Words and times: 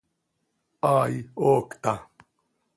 Aih, 0.93 1.19
¡hoocta! 1.35 1.93